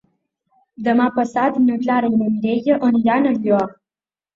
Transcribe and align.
Demà 0.87 1.07
passat 1.19 1.61
na 1.67 1.77
Clara 1.85 2.13
i 2.17 2.21
na 2.25 2.33
Mireia 2.35 2.83
aniran 2.93 3.35
al 3.37 3.43
Lloar. 3.49 3.67